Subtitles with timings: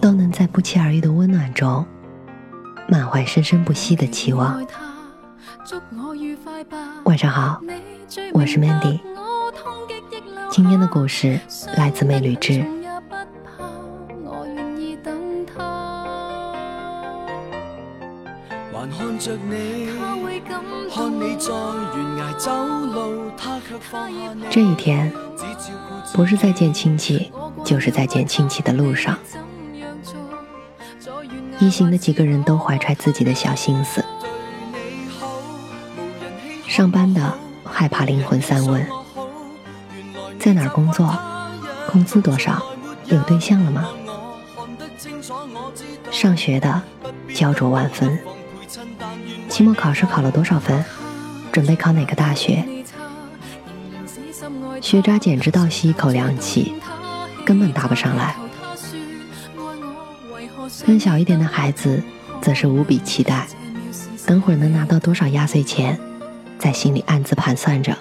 [0.00, 1.84] 都能在不期而遇的温暖中，
[2.88, 4.66] 满怀生生不息的期望。
[7.04, 7.60] 晚上好，
[8.32, 8.98] 我是 Mandy。
[10.50, 11.38] 今天的故事
[11.76, 12.52] 来自《魅旅之》。
[24.50, 25.12] 这一天，
[26.14, 27.30] 不是在见亲戚，
[27.62, 29.16] 就是在见亲戚的路上。
[31.60, 34.02] 一行的几个人都怀揣自己的小心思。
[36.66, 38.86] 上班的害怕灵魂三问：
[40.38, 41.14] 在哪儿工作？
[41.92, 42.62] 工资多少？
[43.06, 43.90] 有对象了吗？
[46.10, 46.80] 上学的
[47.34, 48.18] 焦灼万分。
[49.50, 50.82] 期末考试考了多少分？
[51.52, 52.64] 准备考哪个大学？
[54.80, 56.74] 学渣简直倒吸一口凉气，
[57.44, 58.34] 根本答不上来。
[60.84, 62.02] 更小一点的孩子，
[62.40, 63.46] 则是无比期待，
[64.26, 65.98] 等会儿能拿到多少压岁钱，
[66.58, 67.96] 在心里暗自盘算着。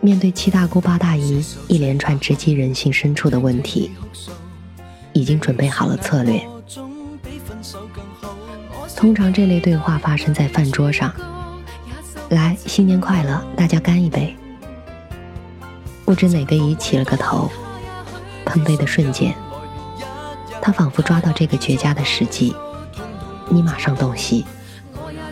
[0.00, 3.90] 面对七大姑八大姨一连串直击人性深处的问题，
[5.14, 6.46] 已经准备好了策略。
[8.94, 11.12] 通常这类对话发生在饭桌上。
[12.30, 13.42] 来，新年快乐！
[13.56, 14.34] 大家干一杯。
[16.04, 17.50] 不知哪个姨起了个头，
[18.44, 19.34] 碰杯的瞬间，
[20.64, 22.56] 他仿佛抓到这个绝佳的时机，
[23.50, 24.46] 你马上洞悉，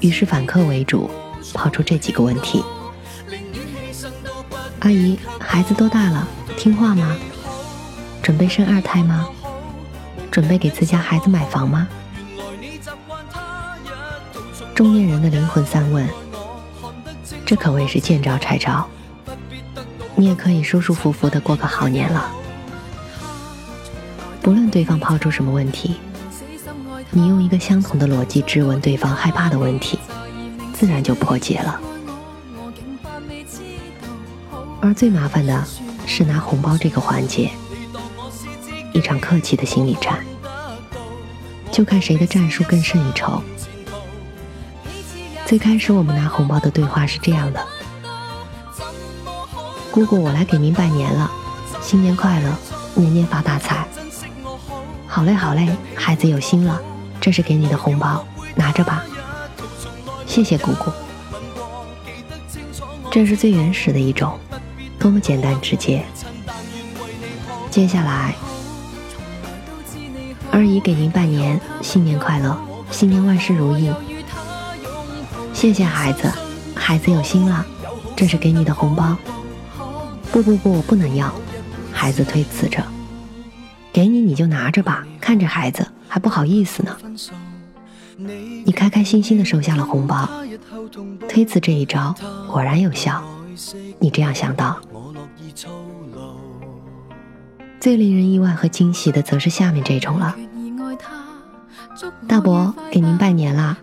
[0.00, 1.08] 于是反客为主，
[1.54, 2.64] 抛出这几个问题：
[4.80, 6.26] 阿姨，孩子多大了？
[6.56, 7.16] 听话吗？
[8.20, 9.28] 准备生二胎吗？
[10.32, 11.86] 准备给自家孩子买房吗？
[14.74, 16.08] 中年人的灵魂三问，
[17.46, 18.84] 这可谓是见招拆招。
[20.16, 22.32] 你也可以舒舒服服的过个好年了。
[24.42, 25.96] 不论对方抛出什么问题，
[27.10, 29.98] 你用一个相同的逻辑质问对方害怕的问题，
[30.72, 31.80] 自然就破解了。
[34.80, 35.62] 而最麻烦的
[36.06, 37.50] 是拿红包这个环节，
[38.94, 40.24] 一场客气的心理战，
[41.70, 43.42] 就看谁的战术更胜一筹。
[45.44, 47.60] 最开始我们拿红包的对话是这样的
[49.92, 51.30] ：“姑姑，我来给您拜年了，
[51.82, 52.56] 新年快乐，
[52.94, 53.86] 年年发大财。
[55.12, 56.80] ”“好嘞，好嘞，孩子有心了，
[57.20, 59.04] 这是给你的红包，拿着吧。
[60.24, 60.92] ”“谢谢姑姑。”
[63.10, 64.38] 这是最原始的一种，
[65.00, 66.04] 多么简单直接。
[67.72, 68.36] 接下来，
[70.52, 72.56] 二姨给您拜年，新年快乐，
[72.92, 73.90] 新年万事如意。
[75.52, 76.32] 谢谢孩子，
[76.72, 77.66] 孩子有心了，
[78.14, 79.16] 这是给你的红包。
[80.30, 81.32] 不不不，我不能要。
[81.92, 82.80] 孩子推辞着，
[83.92, 86.96] 给你你就拿着吧，看着孩子还不好意思呢。
[88.64, 90.28] 你开开心心的收下了红包，
[91.28, 92.14] 推辞这一招
[92.48, 93.22] 果然有效，
[93.98, 94.78] 你这样想到。
[97.80, 100.36] 最令人意外和惊喜的则是下面这种了。
[102.28, 103.76] 大伯给您拜年啦。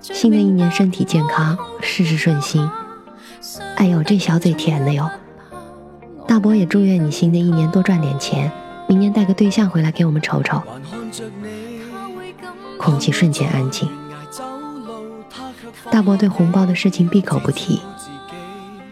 [0.00, 2.68] 新的一年身体健康，事事顺心。
[3.76, 5.08] 哎呦，这小嘴甜的哟！
[6.26, 8.50] 大伯也祝愿你新的一年多赚点钱，
[8.92, 10.62] 明年带个对象回来给我们瞅瞅。
[12.78, 13.88] 空气瞬间安静。
[15.90, 17.80] 大伯对红包的事情闭口不提，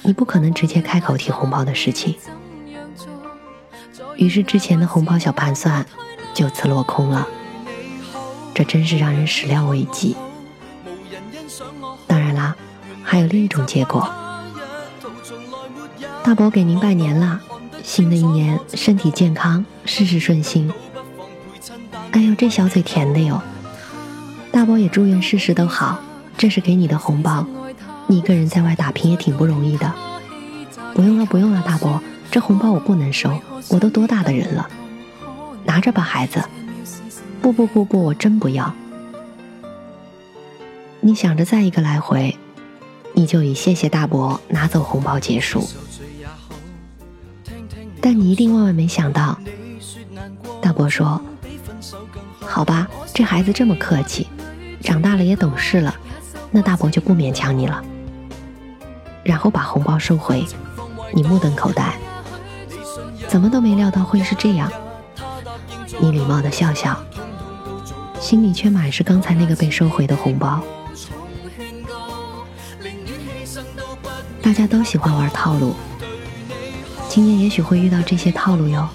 [0.00, 2.16] 你不可能直接开口提红包的事情。
[4.16, 5.84] 于是之前的红包小盘算
[6.32, 7.28] 就此落空了。
[8.54, 10.16] 这真是让人始料未及。
[12.06, 12.56] 当然啦，
[13.02, 14.10] 还有另一种结果。
[16.24, 17.42] 大伯给您拜年了，
[17.82, 20.72] 新的一年身体健康，事事顺心。
[22.12, 23.40] 哎呦，这小嘴甜的哟！
[24.50, 25.98] 大伯也祝愿事事都好，
[26.36, 27.46] 这是给你的红包。
[28.06, 29.92] 你一个人在外打拼也挺不容易的。
[30.94, 32.00] 不用了，不用了，大伯，
[32.30, 34.68] 这红包我不能收，我都多大的人了？
[35.64, 36.42] 拿着吧，孩子。
[37.40, 38.72] 不不不不，我真不要。
[41.00, 42.36] 你想着再一个来回，
[43.14, 45.66] 你就以谢谢大伯拿走红包结束。
[48.02, 49.38] 但你一定万万没想到，
[50.60, 51.22] 大伯说
[52.44, 54.26] ：“好吧，这孩子这么客气，
[54.82, 55.94] 长大了也懂事了，
[56.50, 57.82] 那大伯就不勉强你了。
[59.22, 60.44] 然后把红包收回，
[61.14, 61.94] 你目瞪口呆，
[63.28, 64.70] 怎么都没料到会是这样。
[66.00, 67.00] 你礼貌的笑笑，
[68.18, 70.60] 心里却满是刚才那个被收回的红包。
[74.42, 75.76] 大家都喜欢玩套路，
[77.14, 78.88] 今年也许会遇到这些套路哟。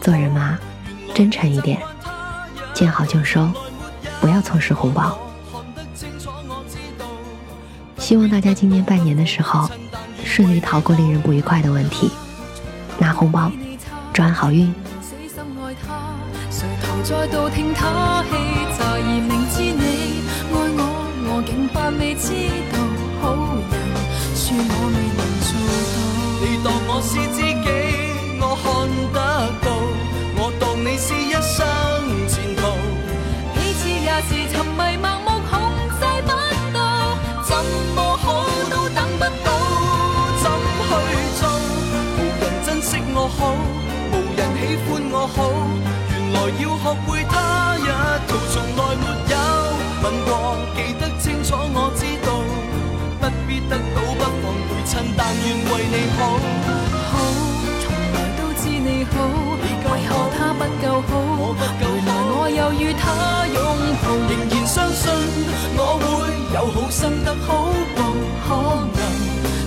[0.00, 0.56] 做人嘛，
[1.12, 1.82] 真诚一点，
[2.72, 3.50] 见好就收，
[4.20, 5.18] 不要错失红包。
[7.98, 9.68] 希望大家今年拜年的时候，
[10.24, 12.12] 顺利逃过令人不愉快的问题，
[12.96, 13.50] 拿红包，
[14.12, 14.72] 转好运。
[17.02, 18.22] 要学会他
[27.02, 27.66] 是知己
[28.40, 28.66] 我看
[29.12, 29.18] 得
[29.64, 29.66] 到
[30.36, 31.56] 我当你是一生
[32.28, 32.60] 前途。
[33.54, 35.52] 彼此也是沉迷盲目控
[35.98, 36.30] 制不
[36.74, 36.78] 到
[37.42, 37.50] 怎
[37.94, 39.48] 么好都等不到。
[40.42, 40.44] 怎
[40.90, 40.92] 去
[41.40, 41.40] 做？
[42.16, 43.38] 无人珍惜我好
[44.12, 45.36] 无人喜欢我好
[46.10, 47.19] 原来要学会
[64.04, 65.10] 仍然相信
[65.76, 66.04] 我会
[66.54, 67.48] 有好心得好
[67.96, 67.98] 报，
[68.46, 68.48] 可
[68.96, 68.98] 能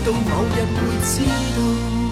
[0.06, 1.14] 到某日会知
[1.56, 2.03] 道。